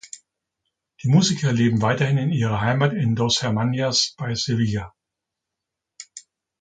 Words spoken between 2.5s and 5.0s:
Heimat in Dos Hermanas bei Sevilla.